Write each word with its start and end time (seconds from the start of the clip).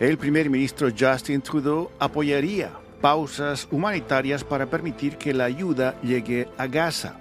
El 0.00 0.16
primer 0.16 0.48
ministro 0.48 0.90
Justin 0.96 1.40
Trudeau 1.40 1.90
apoyaría 1.98 2.70
pausas 3.00 3.66
humanitarias 3.68 4.44
para 4.44 4.66
permitir 4.66 5.16
que 5.16 5.34
la 5.34 5.46
ayuda 5.46 6.00
llegue 6.02 6.48
a 6.56 6.68
Gaza. 6.68 7.16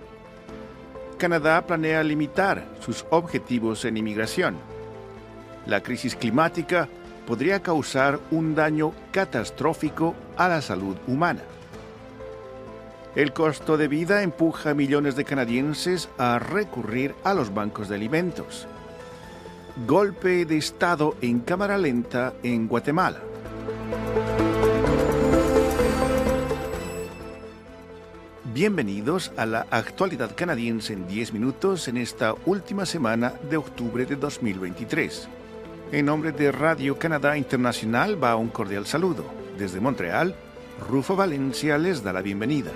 Canadá 1.18 1.66
planea 1.66 2.04
limitar 2.04 2.68
sus 2.80 3.04
objetivos 3.10 3.84
en 3.84 3.98
inmigración. 3.98 4.58
La 5.66 5.82
crisis 5.82 6.16
climática 6.16 6.88
podría 7.26 7.64
causar 7.64 8.20
un 8.30 8.54
daño 8.54 8.94
catastrófico 9.12 10.14
a 10.38 10.48
la 10.48 10.62
salud 10.62 10.98
humana. 11.08 11.42
El 13.16 13.34
costo 13.34 13.78
de 13.78 13.88
vida 13.88 14.22
empuja 14.22 14.70
a 14.70 14.76
millones 14.76 15.16
de 15.16 15.26
canadienses 15.26 16.10
a 16.20 16.38
recurrir 16.38 17.16
a 17.24 17.34
los 17.34 17.52
bancos 17.52 17.90
de 17.90 17.96
alimentos. 17.96 18.68
Golpe 19.86 20.46
de 20.46 20.58
Estado 20.58 21.16
en 21.22 21.40
cámara 21.40 21.78
lenta 21.78 22.34
en 22.42 22.68
Guatemala. 22.68 23.22
Bienvenidos 28.56 29.32
a 29.38 29.46
la 29.46 29.68
actualidad 29.70 30.36
canadiense 30.36 30.94
en 30.94 31.08
10 31.08 31.32
minutos 31.34 31.88
en 31.88 31.98
esta 31.98 32.34
última 32.48 32.88
semana 32.88 33.34
de 33.52 33.58
octubre 33.58 34.08
de 34.08 34.16
2023. 34.16 35.28
En 35.92 36.08
nombre 36.08 36.32
de 36.32 36.52
Radio 36.52 36.98
Canadá 36.98 37.38
Internacional 37.38 38.22
va 38.22 38.36
un 38.36 38.50
cordial 38.50 38.88
saludo. 38.88 39.26
Desde 39.60 39.80
Montreal, 39.80 40.36
Rufo 40.90 41.16
Valencia 41.16 41.78
les 41.78 42.04
da 42.04 42.14
la 42.14 42.24
bienvenida. 42.24 42.72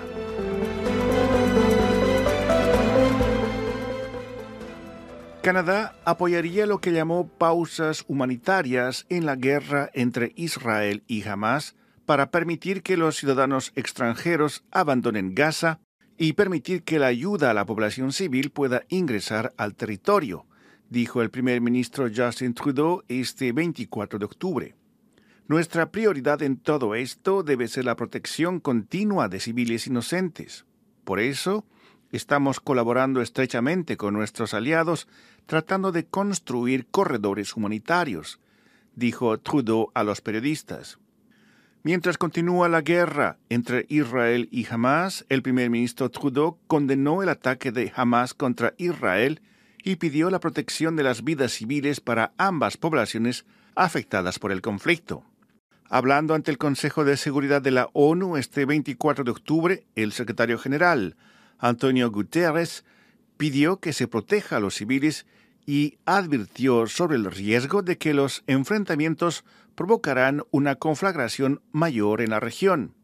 Canadá 5.42 5.96
apoyaría 6.04 6.66
lo 6.66 6.80
que 6.80 6.92
llamó 6.92 7.26
pausas 7.26 8.04
humanitarias 8.06 9.06
en 9.08 9.26
la 9.26 9.34
guerra 9.34 9.90
entre 9.92 10.32
Israel 10.36 11.02
y 11.08 11.26
Hamas 11.26 11.74
para 12.06 12.30
permitir 12.30 12.84
que 12.84 12.96
los 12.96 13.16
ciudadanos 13.16 13.72
extranjeros 13.74 14.62
abandonen 14.70 15.34
Gaza 15.34 15.80
y 16.16 16.34
permitir 16.34 16.84
que 16.84 17.00
la 17.00 17.08
ayuda 17.08 17.50
a 17.50 17.54
la 17.54 17.66
población 17.66 18.12
civil 18.12 18.50
pueda 18.50 18.84
ingresar 18.88 19.52
al 19.56 19.74
territorio, 19.74 20.46
dijo 20.88 21.22
el 21.22 21.30
primer 21.30 21.60
ministro 21.60 22.06
Justin 22.14 22.54
Trudeau 22.54 23.02
este 23.08 23.50
24 23.50 24.20
de 24.20 24.24
octubre. 24.24 24.76
Nuestra 25.48 25.90
prioridad 25.90 26.40
en 26.42 26.56
todo 26.56 26.94
esto 26.94 27.42
debe 27.42 27.66
ser 27.66 27.84
la 27.84 27.96
protección 27.96 28.60
continua 28.60 29.28
de 29.28 29.40
civiles 29.40 29.88
inocentes. 29.88 30.66
Por 31.02 31.18
eso, 31.18 31.66
estamos 32.12 32.60
colaborando 32.60 33.22
estrechamente 33.22 33.96
con 33.96 34.14
nuestros 34.14 34.54
aliados 34.54 35.08
tratando 35.46 35.90
de 35.92 36.06
construir 36.06 36.86
corredores 36.86 37.56
humanitarios, 37.56 38.38
dijo 38.94 39.38
Trudeau 39.38 39.90
a 39.94 40.04
los 40.04 40.20
periodistas. 40.20 40.98
Mientras 41.82 42.16
continúa 42.16 42.68
la 42.68 42.82
guerra 42.82 43.38
entre 43.48 43.86
Israel 43.88 44.48
y 44.52 44.66
Hamas, 44.70 45.24
el 45.28 45.42
primer 45.42 45.68
ministro 45.68 46.10
Trudeau 46.10 46.58
condenó 46.68 47.22
el 47.22 47.28
ataque 47.28 47.72
de 47.72 47.92
Hamas 47.96 48.34
contra 48.34 48.74
Israel 48.76 49.40
y 49.82 49.96
pidió 49.96 50.30
la 50.30 50.38
protección 50.38 50.94
de 50.94 51.02
las 51.02 51.24
vidas 51.24 51.52
civiles 51.52 52.00
para 52.00 52.32
ambas 52.36 52.76
poblaciones 52.76 53.46
afectadas 53.74 54.38
por 54.38 54.52
el 54.52 54.62
conflicto. 54.62 55.24
Hablando 55.88 56.34
ante 56.34 56.50
el 56.50 56.58
Consejo 56.58 57.04
de 57.04 57.16
Seguridad 57.16 57.60
de 57.60 57.72
la 57.72 57.88
ONU 57.92 58.36
este 58.36 58.64
24 58.64 59.24
de 59.24 59.30
octubre, 59.30 59.84
el 59.96 60.12
secretario 60.12 60.58
general, 60.58 61.16
Antonio 61.62 62.10
Guterres, 62.10 62.84
pidió 63.38 63.78
que 63.78 63.92
se 63.92 64.08
proteja 64.08 64.56
a 64.56 64.60
los 64.60 64.74
civiles 64.74 65.26
y 65.64 65.98
advirtió 66.04 66.88
sobre 66.88 67.16
el 67.16 67.30
riesgo 67.30 67.82
de 67.82 67.96
que 67.96 68.14
los 68.14 68.42
enfrentamientos 68.48 69.44
provocarán 69.76 70.42
una 70.50 70.74
conflagración 70.74 71.62
mayor 71.70 72.20
en 72.20 72.30
la 72.30 72.40
región. 72.40 72.94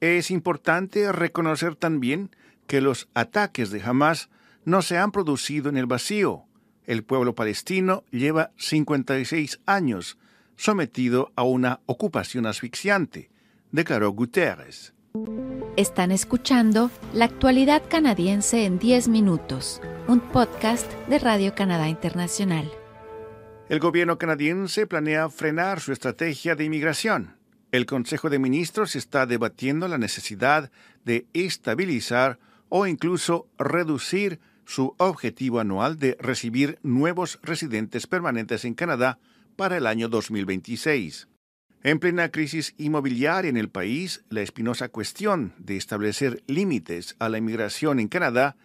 Es 0.00 0.30
importante 0.30 1.10
reconocer 1.10 1.74
también 1.74 2.30
que 2.68 2.80
los 2.80 3.08
ataques 3.14 3.70
de 3.70 3.82
Hamas 3.82 4.30
no 4.64 4.82
se 4.82 4.98
han 4.98 5.10
producido 5.10 5.68
en 5.68 5.76
el 5.76 5.86
vacío. 5.86 6.44
El 6.84 7.02
pueblo 7.02 7.34
palestino 7.34 8.04
lleva 8.12 8.52
56 8.56 9.60
años 9.66 10.16
sometido 10.56 11.32
a 11.34 11.42
una 11.42 11.80
ocupación 11.86 12.46
asfixiante, 12.46 13.30
declaró 13.72 14.10
Guterres. 14.10 14.95
Están 15.76 16.10
escuchando 16.10 16.90
La 17.12 17.26
actualidad 17.26 17.82
canadiense 17.86 18.64
en 18.64 18.78
10 18.78 19.08
minutos, 19.08 19.82
un 20.08 20.20
podcast 20.20 20.90
de 21.06 21.18
Radio 21.18 21.54
Canadá 21.54 21.90
Internacional. 21.90 22.72
El 23.68 23.78
gobierno 23.78 24.16
canadiense 24.16 24.86
planea 24.86 25.28
frenar 25.28 25.80
su 25.80 25.92
estrategia 25.92 26.54
de 26.54 26.64
inmigración. 26.64 27.36
El 27.72 27.84
Consejo 27.84 28.30
de 28.30 28.38
Ministros 28.38 28.96
está 28.96 29.26
debatiendo 29.26 29.86
la 29.86 29.98
necesidad 29.98 30.70
de 31.04 31.26
estabilizar 31.34 32.38
o 32.70 32.86
incluso 32.86 33.46
reducir 33.58 34.40
su 34.64 34.94
objetivo 34.96 35.60
anual 35.60 35.98
de 35.98 36.16
recibir 36.18 36.78
nuevos 36.82 37.38
residentes 37.42 38.06
permanentes 38.06 38.64
en 38.64 38.72
Canadá 38.72 39.18
para 39.56 39.76
el 39.76 39.86
año 39.86 40.08
2026. 40.08 41.28
En 41.86 42.00
plena 42.00 42.30
crisis 42.30 42.74
inmobiliaria 42.78 43.48
en 43.48 43.56
el 43.56 43.68
país, 43.68 44.24
la 44.28 44.42
espinosa 44.42 44.88
cuestión 44.88 45.54
de 45.56 45.76
establecer 45.76 46.42
límites 46.48 47.14
a 47.20 47.28
la 47.28 47.38
inmigración 47.38 48.00
en 48.00 48.08
Canadá 48.08 48.56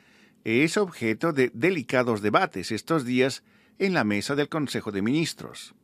es 0.43 0.75
objeto 0.75 1.31
de 1.31 1.51
delicados 1.53 2.23
debates 2.23 2.71
estos 2.71 3.05
días 3.05 3.43
en 3.77 3.93
la 3.93 4.03
mesa 4.03 4.33
del 4.33 4.49
Consejo 4.49 4.91
de 4.91 5.03
Ministros. 5.03 5.75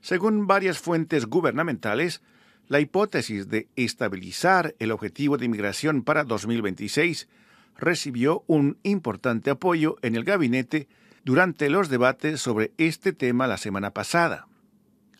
Según 0.00 0.46
varias 0.46 0.78
fuentes 0.78 1.26
gubernamentales, 1.26 2.22
la 2.66 2.80
hipótesis 2.80 3.50
de 3.50 3.68
estabilizar 3.76 4.74
el 4.78 4.90
objetivo 4.90 5.36
de 5.36 5.44
inmigración 5.44 6.02
para 6.02 6.24
2026 6.24 7.28
recibió 7.76 8.42
un 8.46 8.78
importante 8.84 9.50
apoyo 9.50 9.96
en 10.00 10.16
el 10.16 10.24
gabinete 10.24 10.88
durante 11.26 11.68
los 11.68 11.90
debates 11.90 12.40
sobre 12.40 12.72
este 12.78 13.12
tema 13.12 13.46
la 13.46 13.58
semana 13.58 13.90
pasada. 13.90 14.48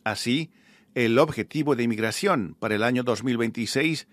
Así, 0.05 0.51
el 0.95 1.19
objetivo 1.19 1.77
de 1.77 1.83
inmigración 1.83 2.57
para 2.59 2.75
el 2.75 2.83
año 2.83 3.03
2026 3.03 4.07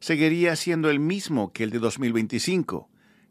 seguiría 0.00 0.56
siendo 0.56 0.90
el 0.90 0.98
mismo 0.98 1.52
que 1.52 1.64
el 1.64 1.70
de 1.70 1.78
2025, 1.78 2.88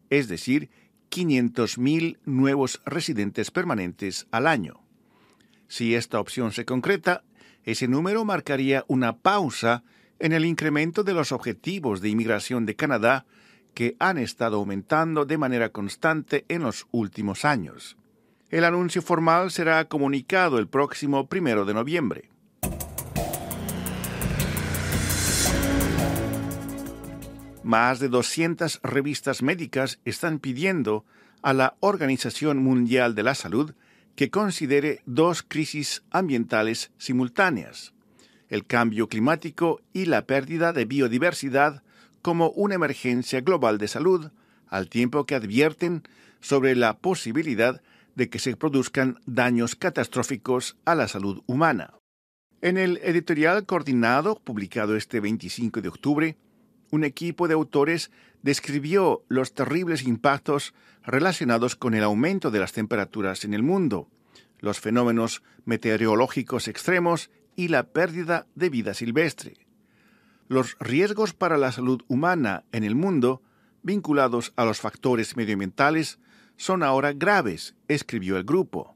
es 0.09 0.27
decir, 0.27 0.69
500.000 1.09 2.19
nuevos 2.25 2.81
residentes 2.85 3.51
permanentes 3.51 4.27
al 4.31 4.47
año. 4.47 4.81
Si 5.67 5.95
esta 5.95 6.19
opción 6.19 6.51
se 6.51 6.65
concreta, 6.65 7.23
ese 7.63 7.87
número 7.87 8.23
marcaría 8.23 8.85
una 8.87 9.17
pausa 9.17 9.83
en 10.19 10.31
el 10.31 10.45
incremento 10.45 11.03
de 11.03 11.13
los 11.13 11.31
objetivos 11.31 12.01
de 12.01 12.09
inmigración 12.09 12.65
de 12.65 12.75
Canadá 12.75 13.25
que 13.73 13.95
han 13.99 14.17
estado 14.17 14.57
aumentando 14.57 15.25
de 15.25 15.37
manera 15.37 15.69
constante 15.69 16.45
en 16.49 16.63
los 16.63 16.87
últimos 16.91 17.45
años. 17.45 17.97
El 18.49 18.65
anuncio 18.65 19.01
formal 19.01 19.49
será 19.49 19.85
comunicado 19.85 20.59
el 20.59 20.67
próximo 20.67 21.27
primero 21.27 21.65
de 21.65 21.73
noviembre. 21.73 22.29
Más 27.63 27.99
de 27.99 28.09
200 28.09 28.79
revistas 28.83 29.43
médicas 29.43 29.99
están 30.03 30.39
pidiendo 30.39 31.05
a 31.43 31.53
la 31.53 31.75
Organización 31.79 32.57
Mundial 32.57 33.13
de 33.13 33.23
la 33.23 33.35
Salud 33.35 33.73
que 34.15 34.31
considere 34.31 35.01
dos 35.05 35.43
crisis 35.43 36.03
ambientales 36.09 36.91
simultáneas, 36.97 37.93
el 38.49 38.65
cambio 38.65 39.07
climático 39.07 39.81
y 39.93 40.05
la 40.05 40.25
pérdida 40.25 40.73
de 40.73 40.85
biodiversidad 40.85 41.83
como 42.23 42.49
una 42.49 42.75
emergencia 42.75 43.41
global 43.41 43.77
de 43.77 43.87
salud, 43.87 44.31
al 44.67 44.89
tiempo 44.89 45.25
que 45.25 45.35
advierten 45.35 46.03
sobre 46.39 46.75
la 46.75 46.97
posibilidad 46.97 47.81
de 48.15 48.29
que 48.29 48.39
se 48.39 48.55
produzcan 48.55 49.19
daños 49.25 49.75
catastróficos 49.75 50.77
a 50.85 50.95
la 50.95 51.07
salud 51.07 51.43
humana. 51.45 51.93
En 52.61 52.77
el 52.77 52.97
editorial 53.03 53.65
coordinado 53.65 54.35
publicado 54.35 54.95
este 54.95 55.19
25 55.19 55.81
de 55.81 55.89
octubre, 55.89 56.37
un 56.91 57.03
equipo 57.03 57.47
de 57.47 57.55
autores 57.55 58.11
describió 58.43 59.23
los 59.27 59.53
terribles 59.53 60.03
impactos 60.03 60.73
relacionados 61.03 61.75
con 61.75 61.93
el 61.93 62.03
aumento 62.03 62.51
de 62.51 62.59
las 62.59 62.73
temperaturas 62.73 63.43
en 63.43 63.53
el 63.53 63.63
mundo, 63.63 64.07
los 64.59 64.79
fenómenos 64.79 65.41
meteorológicos 65.65 66.67
extremos 66.67 67.31
y 67.55 67.69
la 67.69 67.83
pérdida 67.83 68.45
de 68.55 68.69
vida 68.69 68.93
silvestre. 68.93 69.55
Los 70.47 70.77
riesgos 70.79 71.33
para 71.33 71.57
la 71.57 71.71
salud 71.71 72.01
humana 72.07 72.65
en 72.71 72.83
el 72.83 72.95
mundo, 72.95 73.41
vinculados 73.83 74.53
a 74.55 74.65
los 74.65 74.79
factores 74.79 75.35
medioambientales, 75.35 76.19
son 76.57 76.83
ahora 76.83 77.13
graves, 77.13 77.75
escribió 77.87 78.37
el 78.37 78.43
grupo. 78.43 78.95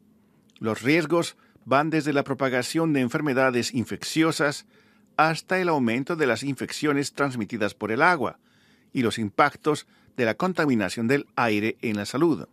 Los 0.59 0.81
riesgos 0.81 1.37
van 1.63 1.89
desde 1.89 2.13
la 2.13 2.23
propagación 2.23 2.93
de 2.93 3.01
enfermedades 3.01 3.73
infecciosas 3.73 4.67
hasta 5.17 5.59
el 5.59 5.69
aumento 5.69 6.15
de 6.15 6.27
las 6.27 6.43
infecciones 6.43 7.13
transmitidas 7.13 7.73
por 7.73 7.91
el 7.91 8.01
agua 8.01 8.39
y 8.93 9.01
los 9.01 9.19
impactos 9.19 9.87
de 10.17 10.25
la 10.25 10.35
contaminación 10.35 11.07
del 11.07 11.27
aire 11.35 11.77
en 11.81 11.97
la 11.97 12.05
salud. 12.05 12.47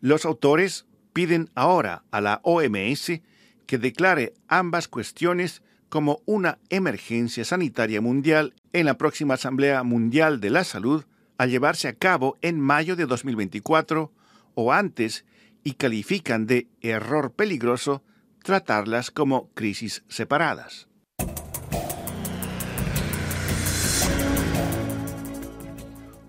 Los 0.00 0.24
autores 0.24 0.86
piden 1.12 1.50
ahora 1.54 2.04
a 2.10 2.20
la 2.20 2.40
OMS 2.42 3.20
que 3.66 3.78
declare 3.78 4.34
ambas 4.48 4.88
cuestiones 4.88 5.62
como 5.88 6.20
una 6.26 6.58
emergencia 6.70 7.44
sanitaria 7.44 8.00
mundial 8.00 8.54
en 8.72 8.86
la 8.86 8.98
próxima 8.98 9.34
Asamblea 9.34 9.82
Mundial 9.82 10.40
de 10.40 10.50
la 10.50 10.64
Salud 10.64 11.04
a 11.38 11.46
llevarse 11.46 11.88
a 11.88 11.94
cabo 11.94 12.36
en 12.42 12.60
mayo 12.60 12.96
de 12.96 13.06
2024 13.06 14.12
o 14.54 14.72
antes 14.72 15.24
y 15.62 15.74
califican 15.74 16.46
de 16.46 16.68
error 16.80 17.32
peligroso 17.32 18.02
tratarlas 18.42 19.10
como 19.10 19.48
crisis 19.54 20.04
separadas. 20.08 20.88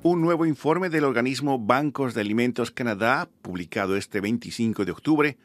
Un 0.07 0.21
nuevo 0.21 0.45
informe 0.45 0.91
del 0.91 1.03
organismo 1.03 1.57
Bancos 1.57 2.13
de 2.13 2.21
Alimentos 2.21 2.69
Canadá, 2.69 3.27
publicado 3.41 3.97
este 3.97 4.21
25 4.21 4.85
de 4.85 4.91
octubre, 4.91 5.37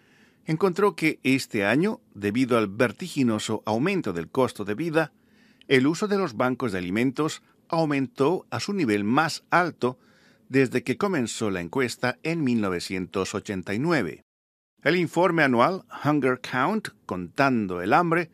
encontró 0.44 0.94
que 0.94 1.18
este 1.22 1.64
año, 1.64 2.02
debido 2.12 2.58
al 2.58 2.68
vertiginoso 2.68 3.62
aumento 3.64 4.12
del 4.12 4.28
costo 4.28 4.66
de 4.66 4.74
vida, 4.74 5.12
el 5.66 5.86
uso 5.86 6.08
de 6.08 6.18
los 6.18 6.36
bancos 6.36 6.72
de 6.72 6.78
alimentos 6.78 7.42
aumentó 7.70 8.44
a 8.50 8.60
su 8.60 8.74
nivel 8.74 9.02
más 9.02 9.44
alto 9.48 9.98
desde 10.50 10.82
que 10.82 10.98
comenzó 10.98 11.50
la 11.50 11.62
encuesta 11.62 12.18
en 12.22 12.44
1989. 12.44 14.24
El 14.82 14.96
informe 14.96 15.42
anual 15.42 15.86
Hunger 16.04 16.38
Count, 16.38 16.88
Contando 17.06 17.80
el 17.80 17.94
Hambre, 17.94 18.30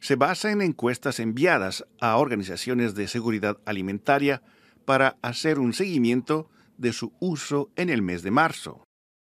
se 0.00 0.16
basa 0.16 0.50
en 0.50 0.60
encuestas 0.60 1.20
enviadas 1.20 1.86
a 2.00 2.16
organizaciones 2.16 2.96
de 2.96 3.06
seguridad 3.06 3.58
alimentaria 3.64 4.42
para 4.88 5.18
hacer 5.20 5.58
un 5.58 5.74
seguimiento 5.74 6.48
de 6.78 6.94
su 6.94 7.12
uso 7.20 7.70
en 7.76 7.90
el 7.90 8.00
mes 8.00 8.22
de 8.22 8.30
marzo. 8.30 8.84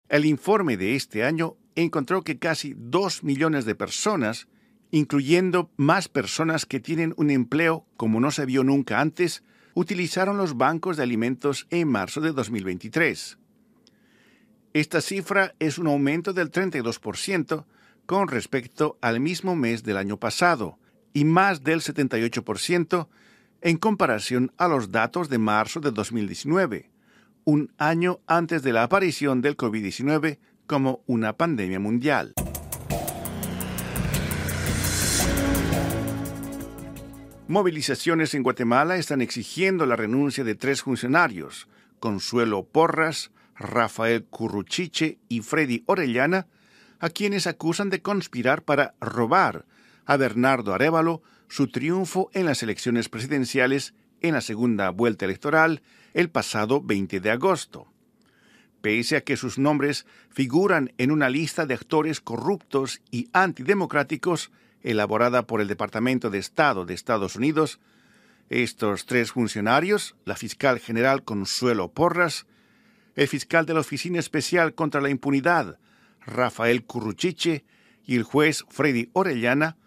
El 0.08 0.24
informe 0.24 0.78
de 0.78 0.96
este 0.96 1.26
año 1.26 1.58
encontró 1.76 2.22
que 2.22 2.40
casi 2.40 2.74
dos 2.78 3.22
millones 3.22 3.66
de 3.66 3.76
personas, 3.76 4.48
incluyendo 4.92 5.70
más 5.76 6.08
personas 6.08 6.66
que 6.66 6.80
tienen 6.80 7.14
un 7.18 7.30
empleo 7.30 7.86
como 7.98 8.22
no 8.22 8.32
se 8.32 8.46
vio 8.46 8.64
nunca 8.64 9.02
antes, 9.02 9.44
utilizaron 9.74 10.38
los 10.38 10.56
bancos 10.56 10.96
de 10.96 11.04
alimentos 11.04 11.68
en 11.70 11.90
marzo 11.90 12.22
de 12.22 12.32
2023. 12.32 13.38
Esta 14.72 15.02
cifra 15.02 15.54
es 15.60 15.78
un 15.78 15.88
aumento 15.88 16.32
del 16.32 16.50
32% 16.50 17.66
con 18.06 18.30
respecto 18.30 18.98
al 19.02 19.20
mismo 19.20 19.58
mes 19.58 19.84
del 19.84 19.98
año 19.98 20.16
pasado 20.16 20.80
y 21.12 21.26
más 21.26 21.62
del 21.62 21.82
78% 21.82 23.10
en 23.62 23.78
comparación 23.78 24.52
a 24.58 24.68
los 24.68 24.92
datos 24.92 25.30
de 25.30 25.38
marzo 25.38 25.80
de 25.80 25.92
2019, 25.92 26.90
un 27.46 27.72
año 27.78 28.20
antes 28.28 28.64
de 28.64 28.74
la 28.74 28.84
aparición 28.84 29.42
del 29.42 29.56
COVID-19 29.56 30.40
como 30.66 31.04
una 31.06 31.34
pandemia 31.34 31.80
mundial. 31.80 32.34
Movilizaciones 37.48 38.34
en 38.34 38.44
Guatemala 38.44 38.96
están 38.96 39.22
exigiendo 39.22 39.86
la 39.86 39.96
renuncia 39.96 40.44
de 40.44 40.56
tres 40.56 40.82
funcionarios, 40.84 41.68
Consuelo 42.00 42.64
Porras, 42.64 43.32
Rafael 43.56 44.24
Curruchiche 44.24 45.20
y 45.28 45.42
Freddy 45.42 45.84
Orellana, 45.86 46.48
a 47.00 47.10
quienes 47.10 47.48
acusan 47.48 47.90
de 47.90 48.02
conspirar 48.02 48.64
para 48.64 48.94
robar 49.02 49.66
a 50.06 50.18
Bernardo 50.18 50.74
Arevalo 50.74 51.22
su 51.48 51.68
triunfo 51.68 52.30
en 52.34 52.46
las 52.46 52.64
elecciones 52.64 53.10
presidenciales 53.10 53.94
en 54.22 54.34
la 54.34 54.42
segunda 54.42 54.90
vuelta 54.90 55.26
electoral 55.26 55.82
el 56.14 56.30
pasado 56.30 56.82
20 56.82 57.20
de 57.20 57.32
agosto. 57.32 57.88
Pese 58.82 59.18
a 59.18 59.22
que 59.22 59.38
sus 59.38 59.58
nombres 59.58 60.06
figuran 60.30 60.94
en 60.98 61.12
una 61.12 61.30
lista 61.30 61.66
de 61.66 61.74
actores 61.74 62.22
corruptos 62.22 63.02
y 63.12 63.30
antidemocráticos 63.34 64.52
elaborada 64.82 65.46
por 65.46 65.62
el 65.62 65.68
Departamento 65.68 66.30
de 66.30 66.40
Estado 66.40 66.86
de 66.86 66.94
Estados 66.94 67.36
Unidos, 67.36 67.80
estos 68.50 69.06
tres 69.06 69.32
funcionarios, 69.32 70.16
la 70.26 70.36
fiscal 70.36 70.80
general 70.80 71.24
Consuelo 71.24 71.92
Porras, 71.92 72.48
el 73.16 73.28
fiscal 73.28 73.66
de 73.66 73.74
la 73.74 73.82
Oficina 73.82 74.20
Especial 74.20 74.74
contra 74.74 75.02
la 75.02 75.10
Impunidad, 75.10 75.80
Rafael 76.26 76.84
Curruchiche, 76.84 77.66
y 78.04 78.16
el 78.16 78.24
juez 78.24 78.66
Freddy 78.70 79.10
Orellana, 79.14 79.78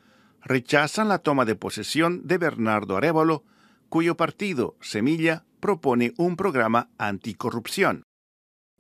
rechazan 0.45 1.09
la 1.09 1.19
toma 1.19 1.45
de 1.45 1.57
posesión 1.57 2.27
de 2.27 2.39
Bernardo 2.39 2.97
Arevalo, 2.97 3.45
cuyo 3.89 4.17
partido, 4.17 4.77
Semilla, 4.81 5.45
propone 5.61 6.13
un 6.19 6.37
programa 6.37 6.91
anticorrupción. 6.99 8.03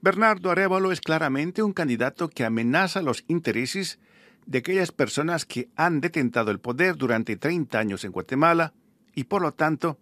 Bernardo 0.01 0.51
Arevalo 0.51 0.93
es 0.93 1.01
claramente 1.01 1.63
un 1.63 1.73
candidato 1.73 2.29
que 2.29 2.45
amenaza 2.45 3.01
los 3.01 3.25
intereses 3.27 3.99
de 4.45 4.59
aquellas 4.59 4.93
personas 4.93 5.47
que 5.47 5.71
han 5.77 6.03
detentado 6.03 6.51
el 6.51 6.61
poder 6.61 6.97
durante 6.97 7.37
30 7.37 7.79
años 7.79 8.05
en 8.05 8.13
Guatemala 8.13 8.75
y 9.15 9.25
por 9.25 9.41
lo 9.41 9.53
tanto 9.53 9.99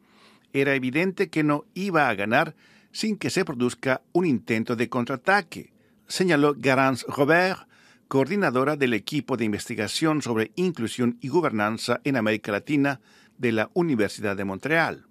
era 0.53 0.75
evidente 0.75 1.31
que 1.31 1.45
no 1.45 1.65
iba 1.75 2.09
a 2.09 2.15
ganar 2.15 2.57
sin 2.91 3.17
que 3.17 3.31
se 3.31 3.45
produzca 3.45 4.03
un 4.13 4.27
intento 4.27 4.75
de 4.75 4.89
contraataque, 4.89 5.73
señaló 6.09 6.55
Garance 6.57 7.07
Robert, 7.09 7.69
coordinadora 8.13 8.77
del 8.77 8.93
equipo 8.93 9.39
de 9.39 9.47
investigación 9.47 10.21
sobre 10.21 10.53
inclusión 10.55 11.17
y 11.23 11.29
gobernanza 11.29 12.03
en 12.05 12.19
América 12.19 12.53
Latina 12.53 13.01
de 13.39 13.53
la 13.53 13.71
Universidad 13.73 14.37
de 14.37 14.45
Montreal. 14.45 15.07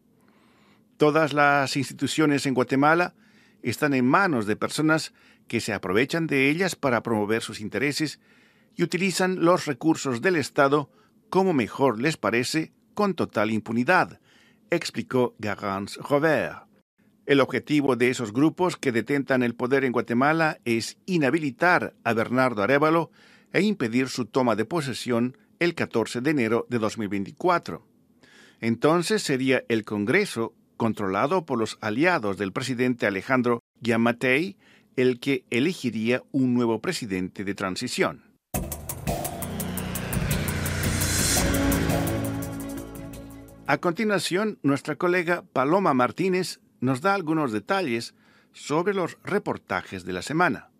Todas 0.98 1.33
las 1.33 1.75
instituciones 1.77 2.45
en 2.45 2.53
Guatemala 2.53 3.15
están 3.63 3.95
en 3.95 4.06
manos 4.06 4.45
de 4.45 4.56
personas 4.56 5.13
que 5.48 5.62
se 5.62 5.74
aprovechan 5.74 6.27
de 6.27 6.51
ellas 6.51 6.75
para 6.75 7.01
promover 7.01 7.42
sus 7.42 7.59
intereses 7.59 8.19
y 8.75 8.83
utilizan 8.83 9.44
los 9.44 9.65
recursos 9.65 10.21
del 10.21 10.36
Estado 10.36 10.92
como 11.31 11.53
mejor 11.53 12.00
les 12.00 12.18
parece 12.18 12.71
con 12.94 13.15
total 13.15 13.50
impunidad, 13.50 14.19
explicó 14.69 15.33
Garance 15.39 16.00
Robert. 16.07 16.70
El 17.31 17.39
objetivo 17.39 17.95
de 17.95 18.09
esos 18.09 18.33
grupos 18.33 18.75
que 18.75 18.91
detentan 18.91 19.41
el 19.41 19.55
poder 19.55 19.85
en 19.85 19.93
Guatemala 19.93 20.59
es 20.65 20.97
inhabilitar 21.05 21.93
a 22.03 22.11
Bernardo 22.11 22.61
Arevalo 22.61 23.09
e 23.53 23.61
impedir 23.61 24.09
su 24.09 24.25
toma 24.25 24.57
de 24.57 24.65
posesión 24.65 25.37
el 25.59 25.73
14 25.73 26.19
de 26.19 26.29
enero 26.29 26.67
de 26.69 26.77
2024. 26.77 27.87
Entonces 28.59 29.23
sería 29.23 29.63
el 29.69 29.85
Congreso 29.85 30.53
controlado 30.75 31.45
por 31.45 31.57
los 31.57 31.77
aliados 31.79 32.35
del 32.35 32.51
presidente 32.51 33.07
Alejandro 33.07 33.61
Giammattei, 33.81 34.57
el 34.97 35.21
que 35.21 35.45
elegiría 35.51 36.23
un 36.33 36.53
nuevo 36.53 36.81
presidente 36.81 37.45
de 37.45 37.55
transición. 37.55 38.23
A 43.67 43.77
continuación, 43.77 44.59
nuestra 44.63 44.97
colega 44.97 45.45
Paloma 45.53 45.93
Martínez 45.93 46.59
nos 46.81 47.00
da 47.00 47.13
algunos 47.13 47.51
detalles 47.51 48.15
sobre 48.51 48.93
los 48.93 49.17
reportajes 49.23 50.03
de 50.03 50.13
la 50.13 50.21
semana. 50.21 50.71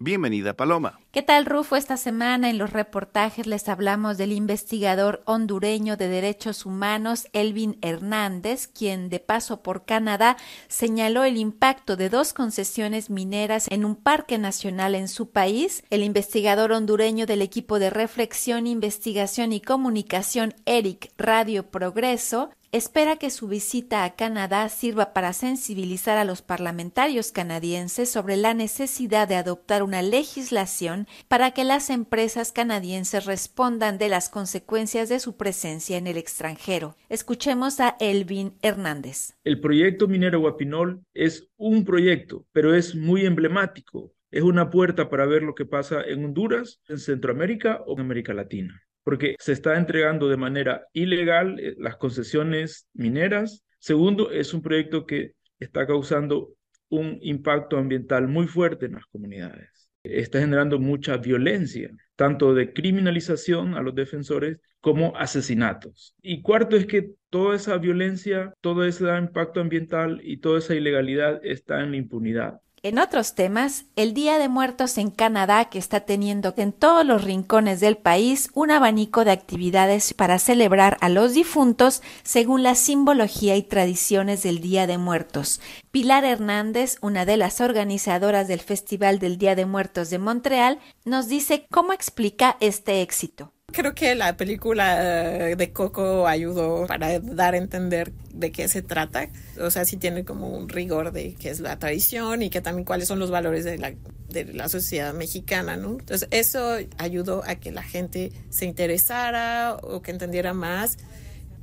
Bienvenida, 0.00 0.54
Paloma. 0.54 1.00
¿Qué 1.10 1.22
tal, 1.22 1.44
Rufo? 1.44 1.74
Esta 1.74 1.96
semana 1.96 2.50
en 2.50 2.58
los 2.58 2.72
reportajes 2.72 3.48
les 3.48 3.68
hablamos 3.68 4.16
del 4.16 4.30
investigador 4.30 5.22
hondureño 5.24 5.96
de 5.96 6.06
derechos 6.06 6.64
humanos 6.64 7.26
Elvin 7.32 7.78
Hernández, 7.82 8.68
quien 8.68 9.08
de 9.08 9.18
paso 9.18 9.60
por 9.60 9.84
Canadá 9.84 10.36
señaló 10.68 11.24
el 11.24 11.36
impacto 11.36 11.96
de 11.96 12.10
dos 12.10 12.32
concesiones 12.32 13.10
mineras 13.10 13.66
en 13.70 13.84
un 13.84 13.96
parque 13.96 14.38
nacional 14.38 14.94
en 14.94 15.08
su 15.08 15.30
país. 15.30 15.82
El 15.90 16.04
investigador 16.04 16.70
hondureño 16.70 17.26
del 17.26 17.42
equipo 17.42 17.80
de 17.80 17.90
reflexión, 17.90 18.68
investigación 18.68 19.52
y 19.52 19.60
comunicación 19.60 20.54
Eric 20.64 21.10
Radio 21.18 21.72
Progreso 21.72 22.50
espera 22.72 23.16
que 23.16 23.30
su 23.30 23.48
visita 23.48 24.04
a 24.04 24.14
Canadá 24.14 24.68
sirva 24.68 25.14
para 25.14 25.32
sensibilizar 25.32 26.18
a 26.18 26.24
los 26.24 26.42
parlamentarios 26.42 27.32
canadienses 27.32 28.10
sobre 28.10 28.36
la 28.36 28.52
necesidad 28.52 29.26
de 29.26 29.36
adoptar 29.36 29.82
una 29.82 30.02
legislación 30.02 31.06
para 31.28 31.52
que 31.52 31.64
las 31.64 31.88
empresas 31.88 32.52
canadienses 32.52 33.24
respondan 33.24 33.96
de 33.96 34.08
las 34.08 34.28
consecuencias 34.28 35.08
de 35.08 35.20
su 35.20 35.36
presencia 35.36 35.96
en 35.96 36.06
el 36.06 36.18
extranjero. 36.18 36.96
Escuchemos 37.08 37.80
a 37.80 37.96
Elvin 38.00 38.52
Hernández. 38.62 39.34
El 39.44 39.60
proyecto 39.60 40.08
minero 40.08 40.40
Guapinol 40.40 41.02
es 41.14 41.48
un 41.56 41.84
proyecto, 41.84 42.46
pero 42.52 42.74
es 42.74 42.94
muy 42.94 43.24
emblemático. 43.24 44.12
Es 44.30 44.42
una 44.42 44.68
puerta 44.68 45.08
para 45.08 45.24
ver 45.24 45.42
lo 45.42 45.54
que 45.54 45.64
pasa 45.64 46.02
en 46.02 46.22
Honduras, 46.22 46.82
en 46.86 46.98
Centroamérica 46.98 47.82
o 47.86 47.94
en 47.94 48.00
América 48.00 48.34
Latina 48.34 48.82
porque 49.08 49.36
se 49.38 49.52
está 49.52 49.78
entregando 49.78 50.28
de 50.28 50.36
manera 50.36 50.86
ilegal 50.92 51.58
eh, 51.58 51.74
las 51.78 51.96
concesiones 51.96 52.86
mineras. 52.92 53.64
Segundo, 53.78 54.30
es 54.30 54.52
un 54.52 54.60
proyecto 54.60 55.06
que 55.06 55.32
está 55.58 55.86
causando 55.86 56.50
un 56.90 57.18
impacto 57.22 57.78
ambiental 57.78 58.28
muy 58.28 58.46
fuerte 58.48 58.84
en 58.84 58.92
las 58.96 59.06
comunidades. 59.06 59.88
Está 60.02 60.40
generando 60.40 60.78
mucha 60.78 61.16
violencia, 61.16 61.90
tanto 62.16 62.52
de 62.52 62.74
criminalización 62.74 63.76
a 63.76 63.80
los 63.80 63.94
defensores 63.94 64.58
como 64.78 65.16
asesinatos. 65.16 66.14
Y 66.20 66.42
cuarto 66.42 66.76
es 66.76 66.84
que 66.84 67.12
toda 67.30 67.56
esa 67.56 67.78
violencia, 67.78 68.52
todo 68.60 68.84
ese 68.84 69.06
impacto 69.16 69.62
ambiental 69.62 70.20
y 70.22 70.36
toda 70.36 70.58
esa 70.58 70.74
ilegalidad 70.74 71.40
está 71.46 71.82
en 71.82 71.92
la 71.92 71.96
impunidad. 71.96 72.60
En 72.84 73.00
otros 73.00 73.34
temas, 73.34 73.86
el 73.96 74.14
Día 74.14 74.38
de 74.38 74.48
Muertos 74.48 74.98
en 74.98 75.10
Canadá, 75.10 75.64
que 75.64 75.80
está 75.80 76.00
teniendo 76.00 76.54
en 76.56 76.72
todos 76.72 77.04
los 77.04 77.24
rincones 77.24 77.80
del 77.80 77.96
país 77.96 78.50
un 78.54 78.70
abanico 78.70 79.24
de 79.24 79.32
actividades 79.32 80.14
para 80.14 80.38
celebrar 80.38 80.96
a 81.00 81.08
los 81.08 81.34
difuntos 81.34 82.02
según 82.22 82.62
la 82.62 82.76
simbología 82.76 83.56
y 83.56 83.62
tradiciones 83.62 84.44
del 84.44 84.60
Día 84.60 84.86
de 84.86 84.96
Muertos. 84.96 85.60
Pilar 85.90 86.24
Hernández, 86.24 86.98
una 87.00 87.24
de 87.24 87.36
las 87.36 87.60
organizadoras 87.60 88.46
del 88.46 88.60
Festival 88.60 89.18
del 89.18 89.38
Día 89.38 89.56
de 89.56 89.66
Muertos 89.66 90.08
de 90.10 90.20
Montreal, 90.20 90.78
nos 91.04 91.26
dice 91.26 91.66
cómo 91.72 91.92
explica 91.92 92.56
este 92.60 93.02
éxito. 93.02 93.52
Creo 93.70 93.94
que 93.94 94.14
la 94.14 94.34
película 94.38 95.50
eh, 95.50 95.54
de 95.54 95.72
Coco 95.72 96.26
ayudó 96.26 96.86
para 96.86 97.20
dar 97.20 97.52
a 97.52 97.58
entender 97.58 98.12
de 98.32 98.50
qué 98.50 98.66
se 98.66 98.80
trata. 98.80 99.28
O 99.60 99.70
sea, 99.70 99.84
sí 99.84 99.98
tiene 99.98 100.24
como 100.24 100.48
un 100.48 100.70
rigor 100.70 101.12
de 101.12 101.34
qué 101.34 101.50
es 101.50 101.60
la 101.60 101.78
tradición 101.78 102.40
y 102.40 102.48
que 102.48 102.62
también 102.62 102.86
cuáles 102.86 103.08
son 103.08 103.18
los 103.18 103.30
valores 103.30 103.64
de 103.64 103.76
la, 103.76 103.92
de 104.30 104.46
la 104.54 104.70
sociedad 104.70 105.12
mexicana, 105.12 105.76
¿no? 105.76 105.98
Entonces, 105.98 106.28
eso 106.30 106.78
ayudó 106.96 107.44
a 107.46 107.56
que 107.56 107.70
la 107.70 107.82
gente 107.82 108.32
se 108.48 108.64
interesara 108.64 109.76
o 109.82 110.00
que 110.00 110.12
entendiera 110.12 110.54
más. 110.54 110.96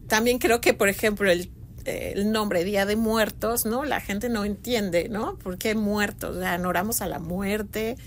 También 0.07 0.37
creo 0.37 0.61
que, 0.61 0.75
por 0.75 0.89
ejemplo, 0.89 1.31
el 1.31 2.31
nombre 2.31 2.63
Día 2.63 2.85
de 2.85 2.95
Muertos, 2.95 3.65
¿no? 3.65 3.83
La 3.83 3.99
gente 3.99 4.29
no 4.29 4.45
entiende, 4.45 5.09
¿no? 5.09 5.39
¿Por 5.39 5.57
qué 5.57 5.73
muertos? 5.73 6.37
O 6.37 6.39
sea, 6.39 6.53
honoramos 6.53 7.01
a 7.01 7.07
la 7.07 7.17
muerte 7.17 7.97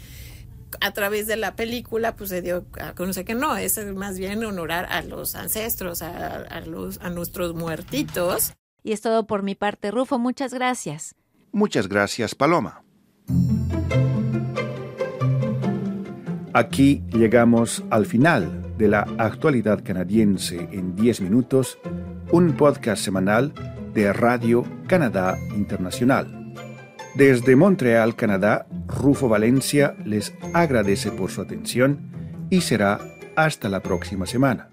a 0.80 0.92
través 0.92 1.26
de 1.26 1.36
la 1.36 1.56
película 1.56 2.16
pues 2.16 2.30
se 2.30 2.42
dio 2.42 2.64
a 2.80 2.94
conocer 2.94 3.24
que 3.24 3.34
no, 3.34 3.56
es 3.56 3.78
más 3.94 4.18
bien 4.18 4.44
honorar 4.44 4.86
a 4.90 5.02
los 5.02 5.34
ancestros, 5.34 6.02
a, 6.02 6.60
los, 6.66 6.98
a 7.00 7.10
nuestros 7.10 7.54
muertitos. 7.54 8.52
Y 8.82 8.92
es 8.92 9.00
todo 9.00 9.26
por 9.26 9.42
mi 9.42 9.54
parte, 9.54 9.90
Rufo, 9.90 10.18
muchas 10.18 10.54
gracias. 10.54 11.14
Muchas 11.52 11.88
gracias, 11.88 12.34
Paloma. 12.34 12.82
Aquí 16.52 17.02
llegamos 17.12 17.84
al 17.90 18.06
final 18.06 18.76
de 18.78 18.88
la 18.88 19.00
actualidad 19.18 19.82
canadiense 19.84 20.68
en 20.72 20.96
10 20.96 21.20
minutos, 21.20 21.78
un 22.32 22.56
podcast 22.56 23.04
semanal 23.04 23.52
de 23.92 24.12
Radio 24.12 24.64
Canadá 24.86 25.36
Internacional. 25.54 26.37
Desde 27.18 27.56
Montreal, 27.56 28.14
Canadá, 28.14 28.68
Rufo 28.86 29.28
Valencia 29.28 29.96
les 30.04 30.32
agradece 30.52 31.10
por 31.10 31.32
su 31.32 31.40
atención 31.40 32.12
y 32.48 32.60
será 32.60 33.00
hasta 33.34 33.68
la 33.68 33.80
próxima 33.80 34.24
semana. 34.24 34.70